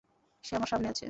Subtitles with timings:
[0.43, 0.99] সে আমার সামনে আছে।